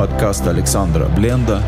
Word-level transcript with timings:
Подкаст 0.00 0.46
Александра 0.46 1.08
Бленда. 1.14 1.62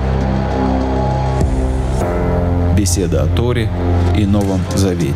Беседа 2.75 3.25
о 3.25 3.27
Торе 3.27 3.69
и 4.17 4.25
Новом 4.25 4.63
Завете. 4.75 5.15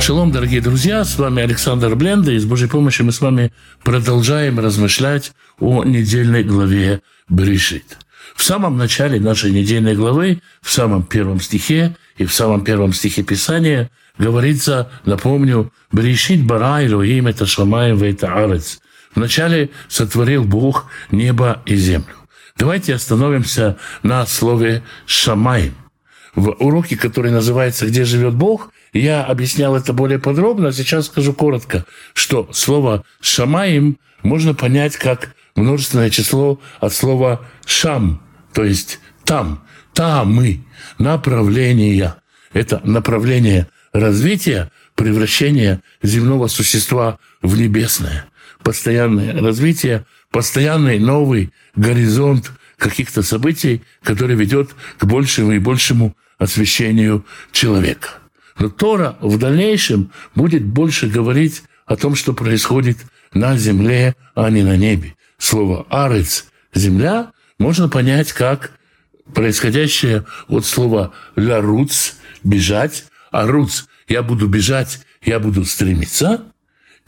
Шалом, 0.00 0.32
дорогие 0.32 0.60
друзья, 0.60 1.04
с 1.04 1.16
вами 1.16 1.44
Александр 1.44 1.94
Бленда, 1.94 2.32
и 2.32 2.38
с 2.40 2.44
Божьей 2.44 2.68
помощью 2.68 3.06
мы 3.06 3.12
с 3.12 3.20
вами 3.20 3.52
продолжаем 3.84 4.58
размышлять 4.58 5.30
о 5.60 5.84
недельной 5.84 6.42
главе 6.42 7.02
Берешит. 7.28 8.03
В 8.34 8.42
самом 8.42 8.76
начале 8.76 9.20
нашей 9.20 9.50
недельной 9.50 9.94
главы, 9.94 10.40
в 10.62 10.70
самом 10.70 11.02
первом 11.02 11.40
стихе 11.40 11.96
и 12.16 12.24
в 12.24 12.32
самом 12.32 12.64
первом 12.64 12.92
стихе 12.92 13.22
Писания 13.22 13.90
говорится, 14.18 14.90
напомню, 15.04 15.72
«Берешит 15.92 16.44
бара 16.44 16.84
Элоим 16.84 17.26
это 17.26 17.46
шамаем 17.46 18.02
это 18.02 18.32
арец». 18.34 18.80
Вначале 19.14 19.70
сотворил 19.88 20.44
Бог 20.44 20.86
небо 21.10 21.62
и 21.66 21.76
землю. 21.76 22.14
Давайте 22.56 22.94
остановимся 22.94 23.76
на 24.02 24.26
слове 24.26 24.82
«шамаем». 25.06 25.74
В 26.34 26.50
уроке, 26.58 26.96
который 26.96 27.30
называется 27.30 27.86
«Где 27.86 28.04
живет 28.04 28.34
Бог», 28.34 28.72
я 28.92 29.24
объяснял 29.24 29.76
это 29.76 29.92
более 29.92 30.18
подробно, 30.18 30.68
а 30.68 30.72
сейчас 30.72 31.06
скажу 31.06 31.32
коротко, 31.32 31.84
что 32.12 32.48
слово 32.52 33.04
«шамаим» 33.20 33.98
можно 34.22 34.54
понять 34.54 34.96
как 34.96 35.34
множественное 35.56 36.10
число 36.10 36.60
от 36.80 36.92
слова 36.92 37.44
«шам», 37.66 38.22
то 38.52 38.64
есть 38.64 39.00
«там», 39.24 39.64
«тамы», 39.92 40.64
направления. 40.98 42.16
Это 42.52 42.80
направление 42.84 43.68
развития, 43.92 44.70
превращения 44.94 45.82
земного 46.02 46.46
существа 46.46 47.18
в 47.42 47.58
небесное. 47.58 48.26
Постоянное 48.62 49.40
развитие, 49.40 50.06
постоянный 50.30 50.98
новый 50.98 51.52
горизонт 51.76 52.52
каких-то 52.76 53.22
событий, 53.22 53.82
который 54.02 54.36
ведет 54.36 54.74
к 54.98 55.04
большему 55.04 55.52
и 55.52 55.58
большему 55.58 56.16
освящению 56.38 57.24
человека. 57.52 58.08
Но 58.58 58.68
Тора 58.68 59.16
в 59.20 59.38
дальнейшем 59.38 60.12
будет 60.34 60.64
больше 60.64 61.08
говорить 61.08 61.62
о 61.86 61.96
том, 61.96 62.14
что 62.14 62.32
происходит 62.32 62.98
на 63.32 63.56
земле, 63.56 64.14
а 64.34 64.50
не 64.50 64.62
на 64.62 64.76
небе. 64.76 65.14
Слово 65.44 65.86
«арец»– 65.90 66.46
«земля» 66.74 67.32
можно 67.58 67.90
понять 67.90 68.32
как 68.32 68.70
происходящее 69.34 70.24
от 70.48 70.64
слова 70.64 71.12
«ларуц»– 71.36 72.12
«бежать», 72.44 73.04
а 73.30 73.46
«руц»– 73.46 73.84
«я 74.08 74.22
буду 74.22 74.48
бежать», 74.48 75.00
«я 75.22 75.38
буду 75.38 75.66
стремиться». 75.66 76.46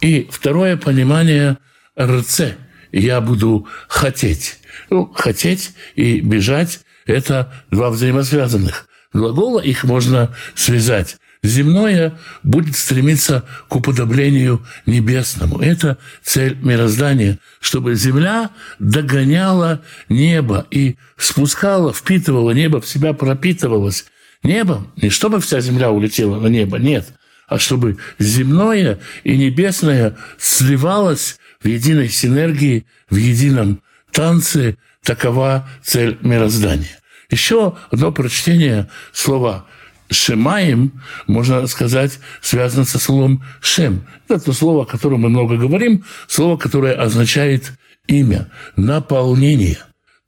И 0.03 0.29
второе 0.31 0.77
понимание 0.77 1.57
«рце»– 1.99 2.57
«я 2.93 3.23
буду 3.23 3.67
хотеть». 3.89 4.59
Ну, 4.91 5.07
хотеть 5.15 5.73
и 5.95 6.21
бежать– 6.21 6.81
это 7.07 7.55
два 7.71 7.89
взаимосвязанных 7.89 8.87
глагола, 9.15 9.61
их 9.61 9.83
можно 9.85 10.37
связать. 10.55 11.17
Земное 11.47 12.19
будет 12.43 12.77
стремиться 12.77 13.45
к 13.69 13.77
уподоблению 13.77 14.67
небесному. 14.85 15.61
Это 15.61 15.97
цель 16.25 16.57
мироздания, 16.61 17.39
чтобы 17.61 17.95
земля 17.95 18.51
догоняла 18.81 19.81
небо 20.09 20.67
и 20.73 20.97
спускала, 21.17 21.93
впитывала 21.93 22.51
небо, 22.51 22.81
в 22.81 22.89
себя 22.89 23.13
пропитывалась 23.13 24.07
небом. 24.43 24.91
Не 24.97 25.09
чтобы 25.09 25.41
вся 25.41 25.61
земля 25.61 25.93
улетела 25.93 26.41
на 26.41 26.49
небо, 26.49 26.79
нет, 26.79 27.13
а 27.47 27.61
чтобы 27.61 27.99
земное 28.19 28.99
и 29.23 29.37
небесное 29.37 30.17
сливалось 30.39 31.39
в 31.63 31.69
единой 31.69 32.09
синергии, 32.09 32.87
в 33.09 33.15
едином 33.15 33.83
танце. 34.11 34.79
Такова 35.05 35.69
цель 35.85 36.19
мироздания. 36.23 36.99
Еще 37.31 37.77
одно 37.93 38.11
прочтение 38.11 38.91
слова 39.13 39.67
Шемаем, 40.11 40.93
можно 41.27 41.67
сказать, 41.67 42.19
связано 42.41 42.85
со 42.85 42.99
словом 42.99 43.43
Шем. 43.61 44.07
Это 44.29 44.53
слово, 44.53 44.83
о 44.83 44.87
котором 44.87 45.23
мы 45.23 45.29
много 45.29 45.57
говорим, 45.57 46.05
слово, 46.29 46.57
которое 46.57 46.95
означает 46.95 47.73
имя, 48.07 48.51
наполнение. 48.77 49.79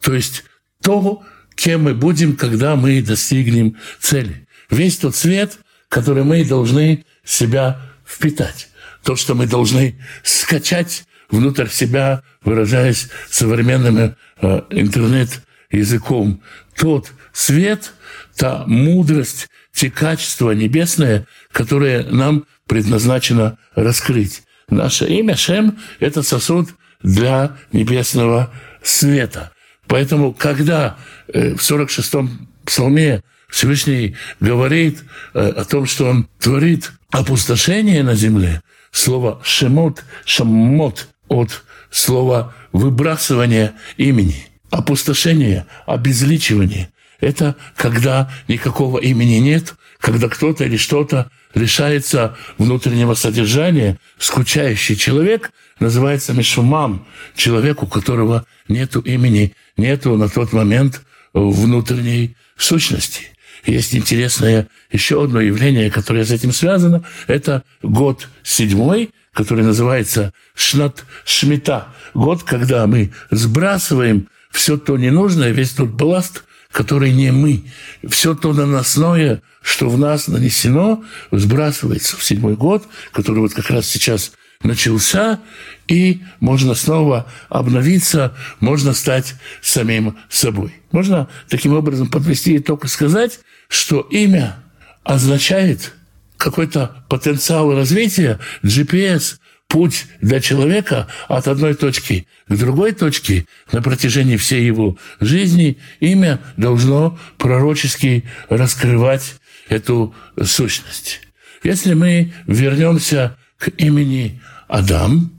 То 0.02 0.14
есть 0.14 0.44
то, 0.82 1.22
кем 1.54 1.84
мы 1.84 1.94
будем, 1.94 2.36
когда 2.36 2.76
мы 2.76 3.02
достигнем 3.02 3.76
цели. 4.00 4.46
Весь 4.70 4.96
тот 4.98 5.14
свет, 5.14 5.58
который 5.88 6.24
мы 6.24 6.44
должны 6.44 7.04
себя 7.24 7.80
впитать. 8.06 8.68
То, 9.02 9.16
что 9.16 9.34
мы 9.34 9.46
должны 9.46 9.98
скачать 10.22 11.04
внутрь 11.30 11.68
себя, 11.68 12.22
выражаясь 12.42 13.08
современным 13.30 14.14
э, 14.40 14.62
интернет-языком. 14.70 16.42
Тот 16.76 17.12
свет, 17.38 17.92
та 18.36 18.64
мудрость, 18.66 19.48
те 19.72 19.90
качества 19.90 20.50
небесные, 20.50 21.26
которые 21.52 22.02
нам 22.02 22.46
предназначено 22.66 23.58
раскрыть. 23.76 24.42
Наше 24.68 25.06
имя 25.06 25.36
Шем– 25.36 25.78
это 26.00 26.22
сосуд 26.22 26.70
для 27.02 27.56
небесного 27.72 28.52
света. 28.82 29.52
Поэтому, 29.86 30.34
когда 30.34 30.98
э, 31.28 31.54
в 31.54 31.58
46-м 31.58 32.48
псалме 32.64 33.22
Всевышний 33.48 34.16
говорит 34.40 35.04
э, 35.32 35.48
о 35.48 35.64
том, 35.64 35.86
что 35.86 36.06
он 36.06 36.28
творит 36.40 36.90
опустошение 37.12 38.02
на 38.02 38.16
земле, 38.16 38.62
слово 38.90 39.40
«шемот», 39.44 40.04
«шаммот» 40.24 41.08
от 41.28 41.62
слова 41.90 42.54
«выбрасывание 42.72 43.74
имени», 43.96 44.48
опустошение, 44.70 45.66
обезличивание– 45.86 46.90
это 47.20 47.56
когда 47.76 48.30
никакого 48.46 48.98
имени 48.98 49.36
нет, 49.36 49.74
когда 50.00 50.28
кто-то 50.28 50.64
или 50.64 50.76
что-то 50.76 51.30
лишается 51.54 52.36
внутреннего 52.58 53.14
содержания. 53.14 53.98
Скучающий 54.18 54.96
человек 54.96 55.50
называется 55.80 56.32
мишумам, 56.32 57.06
человек, 57.34 57.82
у 57.82 57.86
которого 57.86 58.44
нет 58.68 58.96
имени, 59.04 59.54
нету 59.76 60.16
на 60.16 60.28
тот 60.28 60.52
момент 60.52 61.02
внутренней 61.32 62.36
сущности. 62.56 63.28
Есть 63.66 63.94
интересное 63.94 64.68
еще 64.92 65.24
одно 65.24 65.40
явление, 65.40 65.90
которое 65.90 66.24
с 66.24 66.30
этим 66.30 66.52
связано. 66.52 67.04
Это 67.26 67.64
год 67.82 68.28
седьмой, 68.42 69.10
который 69.32 69.64
называется 69.64 70.32
Шнат 70.54 71.04
Шмита. 71.24 71.88
Год, 72.14 72.44
когда 72.44 72.86
мы 72.86 73.12
сбрасываем 73.30 74.28
все 74.50 74.76
то 74.76 74.96
ненужное, 74.96 75.50
весь 75.50 75.72
тот 75.72 75.90
балласт, 75.90 76.44
который 76.72 77.12
не 77.12 77.32
мы. 77.32 77.64
Все 78.08 78.34
то 78.34 78.52
наносное, 78.52 79.42
что 79.62 79.88
в 79.88 79.98
нас 79.98 80.28
нанесено, 80.28 81.04
сбрасывается 81.30 82.16
в 82.16 82.24
седьмой 82.24 82.56
год, 82.56 82.86
который 83.12 83.40
вот 83.40 83.54
как 83.54 83.70
раз 83.70 83.86
сейчас 83.86 84.32
начался, 84.62 85.40
и 85.86 86.22
можно 86.40 86.74
снова 86.74 87.30
обновиться, 87.48 88.34
можно 88.60 88.92
стать 88.92 89.34
самим 89.62 90.16
собой. 90.28 90.74
Можно 90.90 91.28
таким 91.48 91.74
образом 91.74 92.08
подвести 92.08 92.56
итог 92.56 92.84
и 92.84 92.88
сказать, 92.88 93.40
что 93.68 94.00
имя 94.00 94.56
означает 95.04 95.92
какой-то 96.36 97.04
потенциал 97.08 97.74
развития, 97.74 98.38
GPS, 98.62 99.36
путь 99.68 100.06
для 100.20 100.40
человека 100.40 101.06
от 101.28 101.46
одной 101.46 101.74
точки 101.74 102.26
к 102.48 102.56
другой 102.56 102.92
точке 102.92 103.46
на 103.70 103.82
протяжении 103.82 104.36
всей 104.36 104.64
его 104.64 104.98
жизни, 105.20 105.78
имя 106.00 106.40
должно 106.56 107.18
пророчески 107.36 108.24
раскрывать 108.48 109.36
эту 109.68 110.14
сущность. 110.42 111.20
Если 111.62 111.94
мы 111.94 112.32
вернемся 112.46 113.36
к 113.58 113.68
имени 113.76 114.40
Адам, 114.68 115.32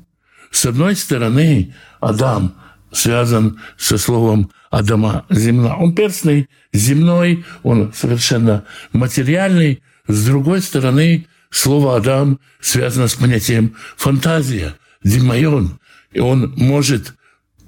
с 0.52 0.66
одной 0.66 0.96
стороны, 0.96 1.74
Адам 2.00 2.56
связан 2.92 3.60
со 3.78 3.98
словом 3.98 4.52
Адама– 4.70 5.26
земля. 5.30 5.76
Он 5.76 5.96
перстный, 5.96 6.48
земной, 6.74 7.44
он 7.64 7.92
совершенно 7.94 8.66
материальный. 8.94 9.82
С 10.08 10.26
другой 10.26 10.62
стороны, 10.62 11.28
Слово 11.50 11.96
«Адам» 11.96 12.40
связано 12.60 13.08
с 13.08 13.16
понятием 13.16 13.76
«фантазия», 13.98 14.76
«демайон». 15.04 15.80
И 16.12 16.20
он 16.20 16.54
может 16.58 17.16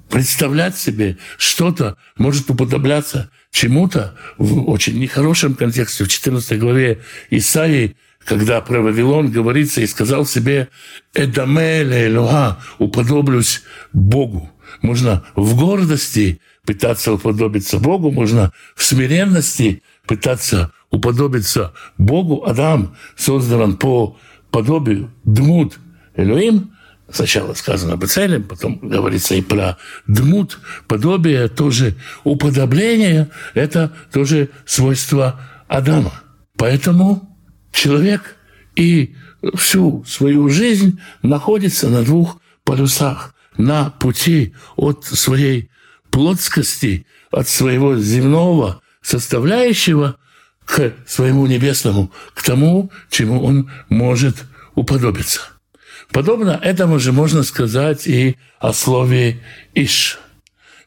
представлять 0.08 0.76
себе 0.76 1.16
что-то, 1.38 1.96
может 2.16 2.50
уподобляться 2.50 3.30
чему-то 3.50 4.14
в 4.36 4.68
очень 4.68 4.98
нехорошем 4.98 5.54
контексте. 5.54 6.04
В 6.04 6.08
14 6.08 6.58
главе 6.58 7.00
Исаии, 7.30 7.96
когда 8.24 8.60
про 8.60 8.82
Вавилон 8.82 9.30
говорится, 9.30 9.80
и 9.80 9.86
сказал 9.86 10.26
себе 10.26 10.68
«Эдаме 11.14 11.82
Элоха»– 11.82 12.58
«уподоблюсь 12.78 13.62
Богу». 13.92 14.50
Можно 14.80 15.24
в 15.34 15.56
гордости 15.56 16.40
пытаться 16.64 17.12
уподобиться 17.12 17.78
Богу, 17.78 18.10
можно 18.10 18.52
в 18.74 18.84
смиренности 18.84 19.82
пытаться 20.06 20.72
уподобиться 20.92 21.72
Богу. 21.98 22.44
Адам 22.46 22.94
создан 23.16 23.76
по 23.76 24.16
подобию 24.52 25.10
Дмут 25.24 25.80
Элоим. 26.14 26.70
Сначала 27.10 27.52
сказано 27.54 27.96
Бецелем, 27.96 28.44
потом 28.44 28.78
говорится 28.78 29.34
и 29.34 29.42
про 29.42 29.76
Дмут. 30.06 30.60
Подобие 30.86 31.48
тоже 31.48 31.96
уподобление– 32.24 33.28
это 33.54 33.92
тоже 34.12 34.50
свойство 34.64 35.40
Адама. 35.66 36.12
Поэтому 36.56 37.36
человек 37.72 38.36
и 38.76 39.14
всю 39.54 40.04
свою 40.04 40.48
жизнь 40.48 41.00
находится 41.22 41.88
на 41.88 42.02
двух 42.02 42.40
полюсах. 42.64 43.34
На 43.58 43.90
пути 43.90 44.54
от 44.76 45.04
своей 45.04 45.70
плотскости, 46.10 47.06
от 47.30 47.48
своего 47.48 47.98
земного 47.98 48.80
составляющего 49.02 50.16
к 50.64 50.92
своему 51.06 51.46
небесному, 51.46 52.12
к 52.34 52.42
тому, 52.42 52.90
чему 53.10 53.42
он 53.44 53.70
может 53.88 54.44
уподобиться. 54.74 55.40
Подобно 56.10 56.58
этому 56.62 56.98
же 56.98 57.12
можно 57.12 57.42
сказать 57.42 58.06
и 58.06 58.36
о 58.60 58.72
слове 58.72 59.40
«иш». 59.74 60.18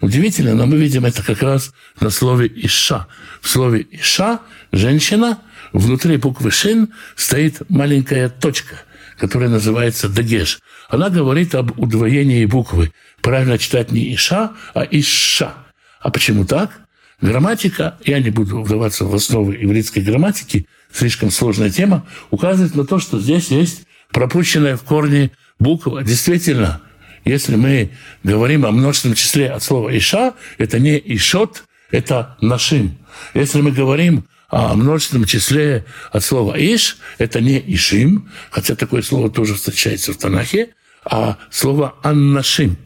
Удивительно, 0.02 0.54
но 0.54 0.66
мы 0.66 0.78
видим 0.78 1.06
это 1.06 1.24
как 1.24 1.42
раз 1.42 1.74
на 2.00 2.10
слове 2.10 2.52
«иша». 2.54 3.08
В 3.42 3.50
слове 3.50 3.88
«иша»– 3.92 4.42
«женщина», 4.72 5.40
внутри 5.74 6.18
буквы 6.18 6.52
«шин» 6.52 6.90
стоит 7.16 7.62
маленькая 7.70 8.30
точка, 8.30 8.76
которая 9.18 9.50
называется 9.50 10.10
«дагеш». 10.10 10.60
Она 10.90 11.10
говорит 11.10 11.56
об 11.56 11.80
удвоении 11.80 12.46
буквы. 12.46 12.92
Правильно 13.22 13.58
читать 13.58 13.92
не 13.92 14.14
«иша», 14.14 14.54
а 14.74 14.84
«иша». 14.84 15.54
А 16.02 16.12
почему 16.12 16.46
так? 16.46 16.85
Грамматика, 17.22 17.98
я 18.04 18.20
не 18.20 18.30
буду 18.30 18.62
вдаваться 18.62 19.06
в 19.06 19.16
основы 19.16 19.56
еврейской 19.56 20.00
грамматики, 20.00 20.68
слишком 20.92 21.32
сложная 21.32 21.70
тема, 21.70 22.06
указывает 22.30 22.76
на 22.76 22.86
то, 22.86 23.00
что 23.00 23.20
здесь 23.20 23.50
есть 23.50 23.84
пропущенная 24.12 24.78
в 24.78 24.84
корне 24.84 25.32
буква. 25.60 26.04
Действительно, 26.04 26.82
если 27.24 27.56
мы 27.56 27.92
говорим 28.24 28.66
о 28.66 28.72
множественном 28.72 29.16
числе 29.16 29.50
от 29.50 29.64
слова 29.64 29.96
«иша», 29.98 30.34
это 30.58 30.80
не 30.80 30.98
«ишот», 30.98 31.64
это 31.90 32.38
«нашим». 32.42 32.98
Если 33.34 33.62
мы 33.62 33.72
говорим 33.72 34.26
о 34.50 34.76
множественном 34.76 35.26
числе 35.26 35.86
от 36.12 36.24
слова 36.24 36.56
«иш», 36.58 36.98
это 37.18 37.42
не 37.42 37.60
«ишим», 37.60 38.30
хотя 38.52 38.76
такое 38.76 39.02
слово 39.02 39.30
тоже 39.30 39.56
встречается 39.56 40.14
в 40.14 40.18
Танахе, 40.18 40.70
а 41.04 41.38
слово 41.50 41.96
«аннашим». 42.04 42.78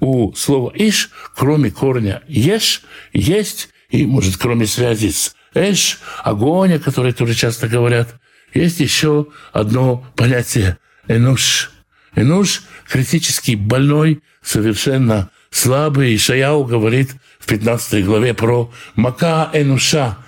У 0.00 0.34
слова 0.34 0.72
«иш», 0.74 1.10
кроме 1.36 1.70
корня 1.70 2.22
«еш», 2.28 2.82
есть, 3.12 3.68
и, 3.90 4.06
может, 4.06 4.36
кроме 4.36 4.66
связи 4.66 5.10
с 5.10 5.34
«эш», 5.54 6.00
огонь, 6.22 6.74
о 6.74 6.78
которой 6.78 7.12
тоже 7.12 7.34
часто 7.34 7.68
говорят, 7.68 8.14
есть 8.52 8.80
еще 8.80 9.26
одно 9.52 10.06
понятие 10.16 10.78
«энуш». 11.08 11.70
«Энуш»– 12.16 12.62
критически 12.88 13.54
больной, 13.54 14.22
совершенно 14.42 15.30
слабый. 15.50 16.14
Ишаяу 16.14 16.64
говорит 16.64 17.10
в 17.40 17.46
15 17.46 18.04
главе 18.04 18.34
про 18.34 18.72
«мака 18.94 19.50
энуша», 19.52 20.18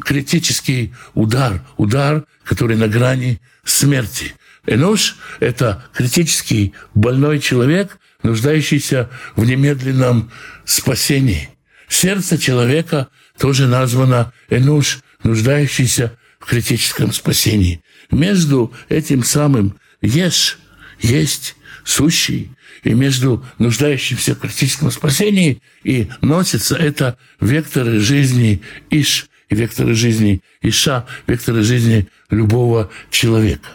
критический 0.00 0.94
удар, 1.14 1.62
удар, 1.76 2.24
который 2.44 2.76
на 2.76 2.88
грани 2.88 3.40
смерти. 3.64 4.34
Энуш– 4.66 5.16
это 5.40 5.84
критический 5.92 6.74
больной 6.94 7.40
человек, 7.40 7.98
нуждающийся 8.24 9.08
в 9.36 9.44
немедленном 9.44 10.32
спасении. 10.64 11.50
Сердце 11.88 12.38
человека 12.38 13.08
тоже 13.38 13.68
названо 13.68 14.32
Энуш, 14.50 15.00
нуждающийся 15.22 16.18
в 16.40 16.46
критическом 16.46 17.12
спасении. 17.12 17.82
Между 18.10 18.72
этим 18.88 19.22
самым 19.22 19.78
«ешь» 20.00 20.58
есть 21.00 21.54
сущий, 21.84 22.50
и 22.82 22.92
между 22.92 23.44
нуждающимся 23.58 24.34
в 24.34 24.40
критическом 24.40 24.90
спасении 24.90 25.62
и 25.84 26.08
носится 26.20 26.76
это 26.76 27.16
векторы 27.40 27.98
жизни 27.98 28.62
Иш 28.90 29.26
и 29.48 29.54
векторы 29.54 29.94
жизни 29.94 30.42
Иша, 30.60 31.06
векторы 31.26 31.62
жизни 31.62 32.08
любого 32.30 32.90
человека. 33.10 33.68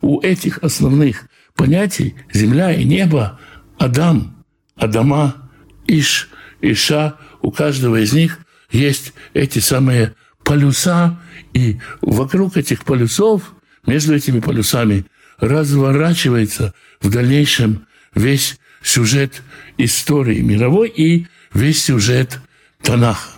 У 0.00 0.20
этих 0.20 0.58
основных 0.58 1.26
понятий 1.54 2.14
земля 2.32 2.72
и 2.72 2.84
небо, 2.84 3.38
Адам, 3.78 4.44
Адама, 4.76 5.50
Иш, 5.86 6.28
Иша, 6.60 7.16
у 7.42 7.50
каждого 7.50 8.00
из 8.00 8.12
них 8.12 8.38
есть 8.70 9.12
эти 9.34 9.58
самые 9.58 10.14
полюса, 10.44 11.20
и 11.52 11.78
вокруг 12.00 12.56
этих 12.56 12.84
полюсов, 12.84 13.54
между 13.86 14.14
этими 14.14 14.40
полюсами, 14.40 15.04
разворачивается 15.38 16.74
в 17.00 17.10
дальнейшем 17.10 17.86
весь 18.14 18.58
сюжет 18.82 19.42
истории 19.78 20.40
мировой 20.40 20.88
и 20.88 21.26
весь 21.52 21.84
сюжет 21.84 22.40
Танаха. 22.82 23.30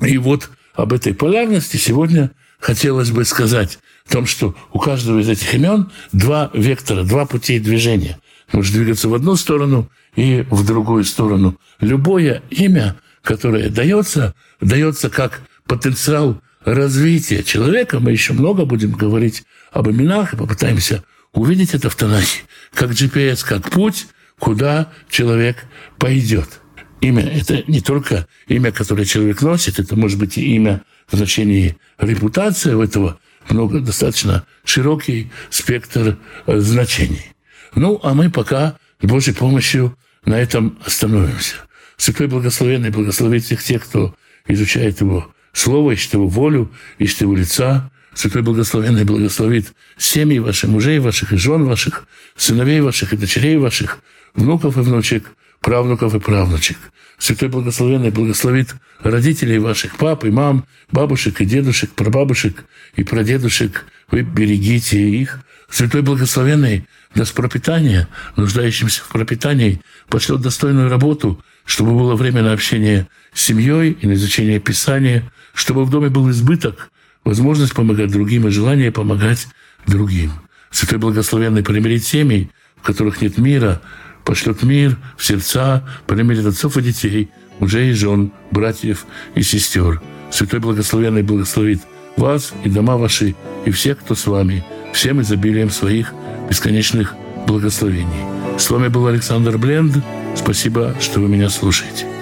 И 0.00 0.18
вот 0.18 0.50
об 0.74 0.92
этой 0.92 1.14
полярности 1.14 1.76
сегодня 1.76 2.30
хотелось 2.58 3.10
бы 3.10 3.24
сказать. 3.24 3.78
В 4.04 4.12
том, 4.12 4.26
что 4.26 4.54
у 4.72 4.78
каждого 4.78 5.20
из 5.20 5.28
этих 5.28 5.54
имен 5.54 5.90
два 6.12 6.50
вектора, 6.52 7.04
два 7.04 7.24
пути 7.26 7.58
движения. 7.58 8.18
Может 8.52 8.74
двигаться 8.74 9.08
в 9.08 9.14
одну 9.14 9.36
сторону 9.36 9.90
и 10.16 10.44
в 10.50 10.64
другую 10.64 11.04
сторону. 11.04 11.58
Любое 11.80 12.42
имя, 12.50 12.96
которое 13.22 13.68
дается, 13.70 14.34
дается 14.60 15.10
как 15.10 15.42
потенциал 15.66 16.40
развития 16.64 17.42
человека. 17.42 18.00
Мы 18.00 18.12
еще 18.12 18.32
много 18.32 18.64
будем 18.64 18.92
говорить 18.92 19.44
об 19.72 19.88
именах 19.88 20.34
и 20.34 20.36
попытаемся 20.36 21.04
увидеть 21.32 21.74
это 21.74 21.90
в 21.90 21.96
Танахе. 21.96 22.42
Как 22.74 22.90
GPS, 22.90 23.44
как 23.44 23.70
путь, 23.70 24.06
куда 24.38 24.92
человек 25.08 25.64
пойдет 25.98 26.60
имя– 27.04 27.22
это 27.34 27.62
не 27.66 27.80
только 27.80 28.26
имя, 28.48 28.72
которое 28.72 29.04
человек 29.04 29.42
носит, 29.42 29.78
это 29.78 29.96
может 29.96 30.18
быть 30.18 30.38
и 30.38 30.54
имя 30.54 30.82
в 31.06 31.16
значении 31.16 31.76
репутация 31.98 32.76
у 32.76 32.82
этого 32.82 33.18
много, 33.48 33.80
достаточно 33.80 34.46
широкий 34.64 35.30
спектр 35.50 36.18
э, 36.46 36.58
значений. 36.58 37.33
Ну, 37.74 38.00
а 38.02 38.14
мы 38.14 38.30
пока 38.30 38.76
с 39.00 39.06
Божьей 39.06 39.34
помощью 39.34 39.96
на 40.24 40.38
этом 40.38 40.78
остановимся. 40.84 41.56
Святой 41.96 42.26
Благословенный 42.26 42.90
благословит 42.90 43.44
всех 43.44 43.62
тех, 43.62 43.84
кто 43.84 44.14
изучает 44.48 45.00
Его 45.00 45.30
Слово, 45.52 45.92
ищет 45.92 46.14
Его 46.14 46.26
волю, 46.26 46.72
ищет 46.98 47.22
Его 47.22 47.34
лица. 47.34 47.90
Святой 48.14 48.42
Благословенный 48.42 49.04
благословит 49.04 49.72
семьи 49.96 50.38
ваших, 50.38 50.70
мужей 50.70 50.98
ваших 50.98 51.32
и 51.32 51.36
жен 51.36 51.64
ваших, 51.64 52.06
сыновей 52.36 52.80
ваших 52.80 53.12
и 53.12 53.16
дочерей 53.16 53.56
ваших, 53.56 54.00
внуков 54.34 54.76
и 54.76 54.80
внучек– 54.80 55.32
правнуков 55.64 56.14
и 56.14 56.20
правнучек. 56.20 56.76
Святой 57.18 57.48
Благословенный 57.48 58.10
благословит 58.10 58.74
родителей 59.00 59.58
ваших, 59.58 59.96
пап 59.96 60.24
и 60.24 60.30
мам, 60.30 60.66
бабушек 60.92 61.40
и 61.40 61.46
дедушек, 61.46 61.90
прабабушек 61.92 62.64
и 62.96 63.02
прадедушек. 63.02 63.86
Вы 64.10 64.20
берегите 64.22 65.00
их. 65.08 65.40
Святой 65.74 66.02
Благословенный 66.02 66.86
даст 67.16 67.34
пропитание, 67.34 68.06
нуждающимся 68.36 69.02
в 69.02 69.08
пропитании, 69.08 69.80
пошлет 70.08 70.40
достойную 70.40 70.88
работу, 70.88 71.42
чтобы 71.64 71.98
было 71.98 72.14
время 72.14 72.44
на 72.44 72.52
общение 72.52 73.08
с 73.32 73.42
семьей 73.42 73.98
и 74.00 74.06
на 74.06 74.12
изучение 74.12 74.60
Писания, 74.60 75.32
чтобы 75.52 75.84
в 75.84 75.90
доме 75.90 76.10
был 76.10 76.30
избыток, 76.30 76.92
возможность 77.24 77.74
помогать 77.74 78.12
другим 78.12 78.46
и 78.46 78.52
желание 78.52 78.92
помогать 78.92 79.48
другим. 79.84 80.30
Святой 80.70 80.98
Благословенный 80.98 81.64
примирит 81.64 82.04
семьи, 82.04 82.52
в 82.76 82.82
которых 82.82 83.20
нет 83.20 83.36
мира, 83.36 83.82
пошлет 84.24 84.62
мир 84.62 84.96
в 85.16 85.24
сердца, 85.24 85.84
примирит 86.06 86.46
отцов 86.46 86.76
и 86.76 86.82
детей, 86.82 87.30
мужей 87.58 87.90
и 87.90 87.94
жен, 87.94 88.30
братьев 88.52 89.06
и 89.34 89.42
сестер. 89.42 90.00
Святой 90.30 90.60
Благословенный 90.60 91.24
благословит 91.24 91.82
вас 92.16 92.52
и 92.62 92.70
дома 92.70 92.96
ваши, 92.96 93.34
и 93.64 93.72
всех, 93.72 93.98
кто 93.98 94.14
с 94.14 94.28
вами, 94.28 94.64
всем 94.94 95.20
изобилием 95.20 95.70
своих 95.70 96.14
бесконечных 96.48 97.14
благословений. 97.46 98.24
С 98.58 98.70
вами 98.70 98.88
был 98.88 99.06
Александр 99.06 99.58
Бленд. 99.58 99.96
Спасибо, 100.36 100.94
что 101.00 101.20
вы 101.20 101.28
меня 101.28 101.50
слушаете. 101.50 102.13